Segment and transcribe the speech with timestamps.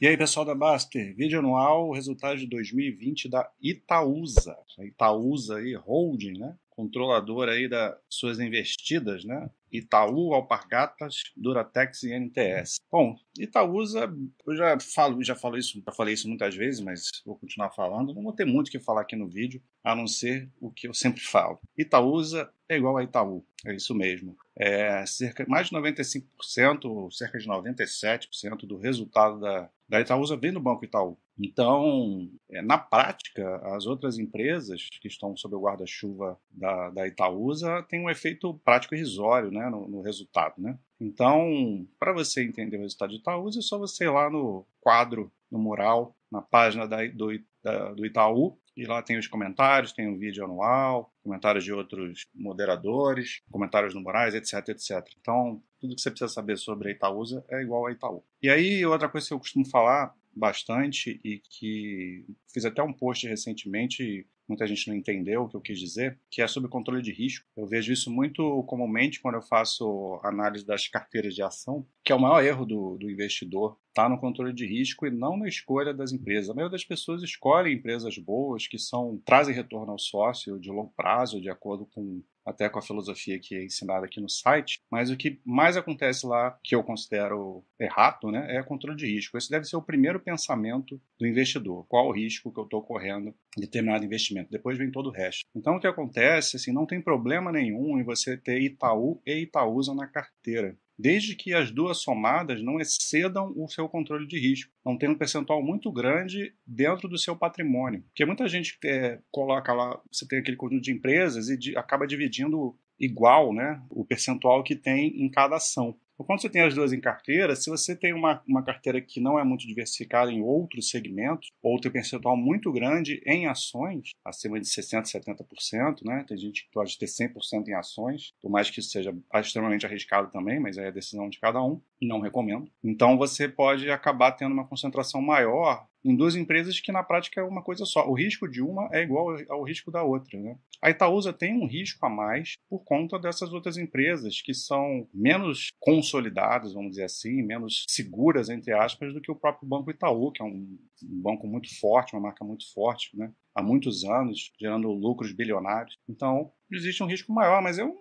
[0.00, 4.56] E aí, pessoal da Baster, vídeo anual, resultado de 2020 da Itaúsa.
[4.78, 6.56] Itaúsa aí, holding, né?
[6.78, 9.50] Controlador aí das suas investidas, né?
[9.70, 12.78] Itaú, Alpargatas, Duratex e NTS.
[12.88, 14.08] Bom, Itaúsa,
[14.46, 18.14] eu já falo, já falo isso, já falei isso muitas vezes, mas vou continuar falando.
[18.14, 20.86] Não vou ter muito o que falar aqui no vídeo, a não ser o que
[20.86, 21.58] eu sempre falo.
[21.76, 24.36] Itaúsa é igual a Itaú, é isso mesmo.
[24.56, 30.60] É cerca mais de 95%, cerca de 97% do resultado da, da Itaúsa vem do
[30.60, 31.18] Banco Itaú.
[31.38, 37.82] Então, é, na prática, as outras empresas que estão sob o guarda-chuva da, da Itaúsa
[37.88, 40.54] têm um efeito prático irrisório né, no, no resultado.
[40.58, 40.76] Né?
[41.00, 45.30] Então, para você entender o resultado de Itaúsa, é só você ir lá no quadro,
[45.50, 47.28] no mural, na página da, do,
[47.62, 51.72] da, do Itaú, e lá tem os comentários, tem o um vídeo anual, comentários de
[51.72, 55.04] outros moderadores, comentários no Moraes, etc, etc.
[55.20, 58.22] Então, tudo que você precisa saber sobre a Itaúsa é igual a Itaú.
[58.40, 63.26] E aí, outra coisa que eu costumo falar bastante e que fiz até um post
[63.26, 67.12] recentemente muita gente não entendeu o que eu quis dizer, que é sobre controle de
[67.12, 67.46] risco.
[67.56, 72.14] Eu vejo isso muito comumente quando eu faço análise das carteiras de ação, que é
[72.14, 75.92] o maior erro do, do investidor, está no controle de risco e não na escolha
[75.92, 76.48] das empresas.
[76.48, 80.92] A maioria das pessoas escolhe empresas boas que são trazem retorno ao sócio de longo
[80.96, 85.10] prazo, de acordo com até com a filosofia que é ensinada aqui no site, mas
[85.10, 89.36] o que mais acontece lá, que eu considero errado, né, é controle de risco.
[89.36, 91.86] Esse deve ser o primeiro pensamento do investidor.
[91.88, 94.50] Qual o risco que eu estou correndo em determinado investimento?
[94.50, 95.44] Depois vem todo o resto.
[95.54, 99.94] Então, o que acontece, assim, não tem problema nenhum em você ter Itaú e Itaúsa
[99.94, 104.72] na carteira desde que as duas somadas não excedam o seu controle de risco.
[104.84, 108.02] Não tem um percentual muito grande dentro do seu patrimônio.
[108.08, 112.06] Porque muita gente é, coloca lá, você tem aquele conjunto de empresas e de, acaba
[112.06, 115.96] dividindo igual né, o percentual que tem em cada ação.
[116.18, 119.20] Então, quando você tem as duas em carteira, se você tem uma, uma carteira que
[119.20, 124.10] não é muito diversificada em outros segmentos, ou tem um percentual muito grande em ações,
[124.24, 126.24] acima de 60%, 70%, né?
[126.26, 130.28] tem gente que pode ter 100% em ações, por mais que isso seja extremamente arriscado
[130.32, 132.68] também, mas é a decisão de cada um, não recomendo.
[132.82, 137.44] Então você pode acabar tendo uma concentração maior em duas empresas que na prática é
[137.44, 138.08] uma coisa só.
[138.08, 140.38] O risco de uma é igual ao risco da outra.
[140.38, 140.56] Né?
[140.82, 145.68] A Itaúsa tem um risco a mais por conta dessas outras empresas que são menos
[145.78, 150.42] consolidadas, vamos dizer assim, menos seguras, entre aspas, do que o próprio Banco Itaú, que
[150.42, 153.30] é um, banco muito forte, uma marca muito forte, né?
[153.54, 155.96] há muitos anos, gerando lucros bilionários.
[156.08, 157.94] Então, existe um risco maior, mas é um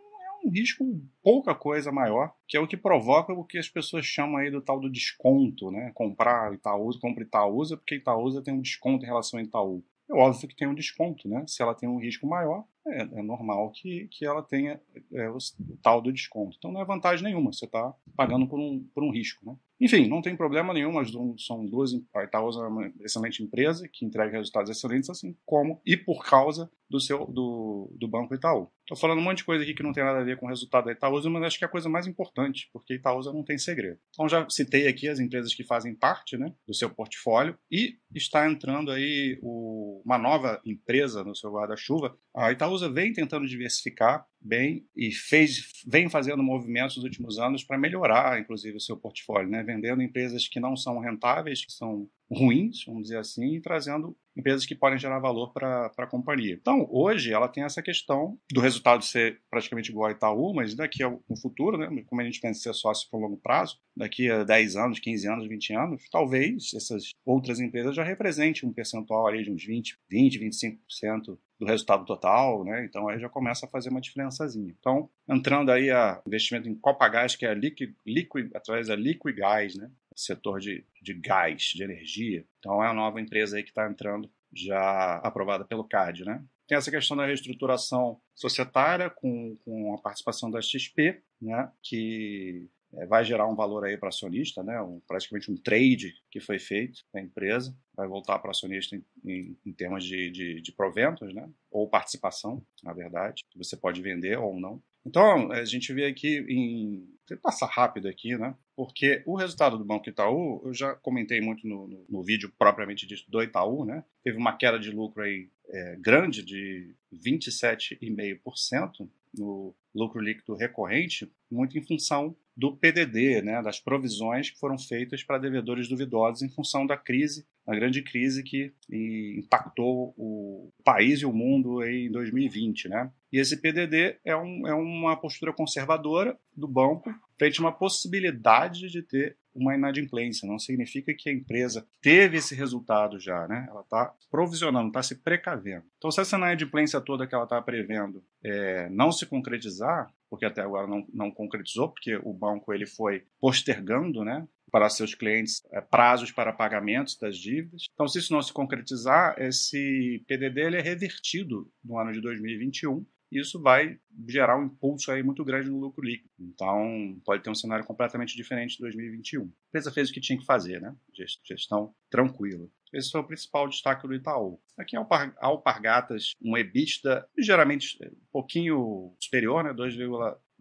[0.48, 0.86] um risco
[1.22, 4.62] pouca coisa maior, que é o que provoca o que as pessoas chamam aí do
[4.62, 5.92] tal do desconto, né?
[5.94, 9.84] Comprar Itaúsa, compra Itaúsa, porque Itaúsa tem um desconto em relação a Itaú.
[10.10, 11.44] É óbvio que tem um desconto, né?
[11.48, 14.80] Se ela tem um risco maior, é, é normal que, que ela tenha
[15.12, 16.56] é, o, o, tal do desconto.
[16.58, 19.56] Então não é vantagem nenhuma, você está pagando por um, por um risco, né?
[19.80, 24.06] Enfim, não tem problema nenhum, as são duas, a Itaúsa é uma excelente empresa que
[24.06, 28.70] entrega resultados excelentes, assim como e por causa do seu do, do Banco Itaú.
[28.82, 30.50] Estou falando um monte de coisa aqui que não tem nada a ver com o
[30.50, 33.58] resultado da Itaúsa, mas acho que é a coisa mais importante, porque Itaúsa não tem
[33.58, 34.00] segredo.
[34.10, 38.50] Então já citei aqui as empresas que fazem parte né, do seu portfólio e está
[38.50, 42.18] entrando aí o, uma nova empresa no seu guarda-chuva.
[42.36, 47.78] A Itaúsa vem tentando diversificar bem e fez, vem fazendo movimentos nos últimos anos para
[47.78, 49.64] melhorar, inclusive, o seu portfólio, né?
[49.64, 54.66] vendendo empresas que não são rentáveis, que são ruins, vamos dizer assim, e trazendo empresas
[54.66, 56.54] que podem gerar valor para a companhia.
[56.54, 61.02] Então, hoje, ela tem essa questão do resultado ser praticamente igual a Itaú, mas daqui
[61.02, 64.44] ao no futuro, né, como a gente pensa ser sócio por longo prazo, daqui a
[64.44, 69.44] 10 anos, 15 anos, 20 anos, talvez essas outras empresas já representem um percentual ali
[69.44, 72.86] de uns 20, 20, 25% do resultado total, né?
[72.86, 74.74] Então aí já começa a fazer uma diferençazinha.
[74.80, 79.90] Então, entrando aí a investimento em Copagás, que é Liquid através da Liquid Gás, né?
[80.18, 82.46] setor de, de gás, de energia.
[82.60, 86.44] Então é a nova empresa aí que está entrando, já aprovada pelo CAD, né?
[86.68, 91.72] Tem essa questão da reestruturação societária com, com a participação da XP, né?
[91.82, 94.82] Que é, vai gerar um valor aí para acionista, né?
[94.82, 99.58] Um, praticamente um trade que foi feito da empresa, vai voltar para acionista em, em,
[99.66, 101.50] em termos de, de, de, proventos, né?
[101.70, 104.82] Ou participação, na verdade, que você pode vender ou não.
[105.06, 107.08] Então, a gente vê aqui em.
[107.30, 108.56] Vou passar rápido aqui, né?
[108.76, 113.06] Porque o resultado do Banco Itaú, eu já comentei muito no, no, no vídeo propriamente
[113.06, 114.04] dito do Itaú, né?
[114.24, 121.78] Teve uma queda de lucro aí é, grande de 27,5% no lucro líquido recorrente, muito
[121.78, 126.88] em função do PDD, né, das provisões que foram feitas para devedores duvidosos em função
[126.88, 132.90] da crise, a grande crise que impactou o país e o mundo em 2020.
[132.90, 133.12] Né?
[133.32, 138.90] E esse PDD é, um, é uma postura conservadora do banco frente a uma possibilidade
[138.90, 140.48] de ter uma inadimplência.
[140.48, 143.66] Não significa que a empresa teve esse resultado já, né?
[143.70, 145.86] Ela está provisionando, está se precavendo.
[145.98, 150.62] Então, se essa inadimplência toda que ela está prevendo é, não se concretizar, porque até
[150.62, 154.48] agora não, não concretizou, porque o banco ele foi postergando, né?
[154.70, 157.86] para seus clientes é, prazos para pagamentos das dívidas.
[157.94, 163.06] Então, se isso não se concretizar, esse PDD ele é revertido no ano de 2021
[163.32, 166.30] isso vai gerar um impulso aí muito grande no lucro líquido.
[166.40, 169.44] Então, pode ter um cenário completamente diferente de 2021.
[169.44, 170.96] A empresa fez o que tinha que fazer, né?
[171.44, 172.68] Gestão tranquila.
[172.94, 174.60] Esse foi o principal destaque do Itaú.
[174.78, 175.06] Aqui é
[175.40, 179.74] Alpargatas, um EBITDA ligeiramente um pouquinho superior, né?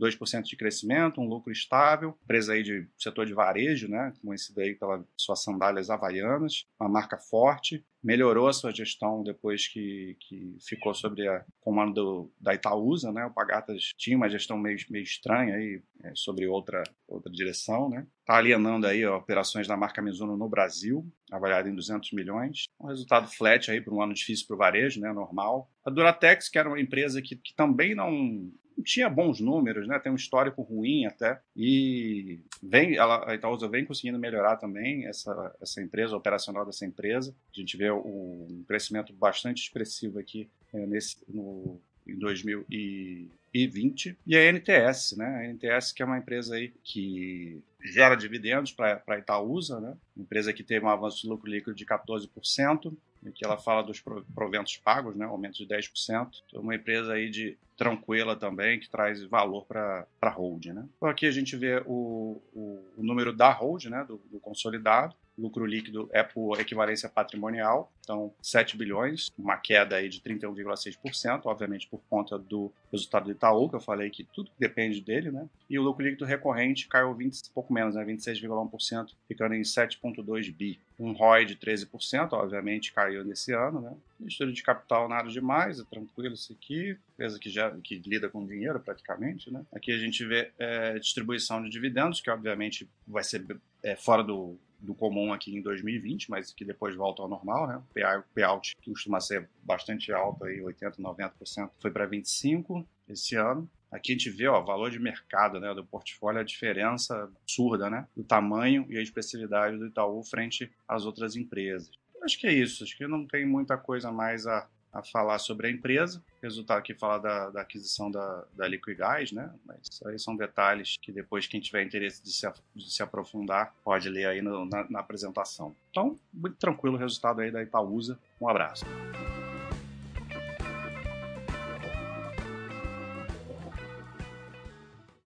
[0.01, 4.13] 2,2% de crescimento, um lucro estável, empresa aí de setor de varejo, né?
[4.23, 10.17] Conhecida aí pelas suas sandálias havaianas, uma marca forte, melhorou a sua gestão depois que,
[10.21, 13.27] que ficou sob o comando do, da Itaúsa, né?
[13.27, 18.07] O Pagatas tinha uma gestão meio, meio estranha aí, é, sobre outra, outra direção, né?
[18.21, 22.65] Está alienando aí ó, operações da marca Mizuno no Brasil, avaliada em 200 milhões.
[22.81, 25.13] Um resultado flat aí para um ano difícil para o varejo, né?
[25.13, 25.69] Normal.
[25.85, 28.53] A Duratex, que era uma empresa que, que também não
[28.83, 29.99] tinha bons números, né?
[29.99, 35.55] Tem um histórico ruim até e vem, ela, a Itaúsa vem conseguindo melhorar também essa,
[35.61, 37.35] essa empresa, operacional dessa empresa.
[37.55, 44.17] A gente vê um crescimento bastante expressivo aqui é, nesse, no, em 2020.
[44.27, 45.27] E a NTS, né?
[45.27, 49.97] A NTS que é uma empresa aí que gera dividendos para a Itaúsa, né?
[50.17, 52.93] Empresa que teve um avanço de lucro líquido de 14%,
[53.33, 54.03] que ela fala dos
[54.35, 56.29] proventos pagos, né, aumento de 10%.
[56.47, 60.67] Então, uma empresa aí de tranquila também, que traz valor para a hold.
[60.67, 60.87] Né?
[60.97, 65.15] Então, aqui a gente vê o, o, o número da hold, né, do, do consolidado,
[65.39, 71.87] lucro líquido é por equivalência patrimonial, então 7 bilhões, uma queda aí de 31,6%, obviamente
[71.87, 75.49] por conta do resultado do Itaú, que eu falei que tudo depende dele, né?
[75.69, 78.05] E o lucro líquido recorrente caiu 20, pouco menos, né?
[78.05, 80.79] 26,1%, ficando em 7,2 bi.
[80.99, 83.93] Um ROI de 13%, obviamente caiu nesse ano, né?
[84.25, 88.47] Estudo de capital nada demais, é tranquilo isso aqui, empresa que já que lida com
[88.47, 89.65] dinheiro praticamente, né?
[89.73, 93.45] Aqui a gente vê é, distribuição de dividendos, que obviamente vai ser
[93.83, 97.77] é, fora do, do comum aqui em 2020, mas que depois volta ao normal, né?
[97.77, 103.69] O payout, costuma ser bastante alto, aí, 80%, 90%, foi para 25% esse ano.
[103.91, 108.07] Aqui a gente vê o valor de mercado né, do portfólio, a diferença absurda né,
[108.17, 111.91] do tamanho e a expressividade do Itaú frente às outras empresas.
[112.23, 114.69] Acho que é isso, acho que não tem muita coisa mais a
[114.99, 116.23] a falar sobre a empresa.
[116.43, 119.53] Resultado aqui falar da, da aquisição da, da Liquigás, né?
[119.65, 123.75] Mas isso aí são detalhes que depois quem tiver interesse de se, de se aprofundar
[123.85, 125.75] pode ler aí no, na, na apresentação.
[125.91, 128.19] Então, muito tranquilo o resultado aí da Itaúsa.
[128.41, 128.85] Um abraço.